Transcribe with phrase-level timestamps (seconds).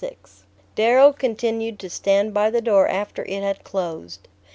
[0.03, 0.29] XXXVI
[0.73, 4.27] Darrow continued to stand by the door after it had closed.